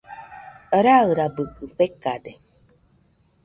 [0.83, 2.31] Rairabɨkɨ fekade.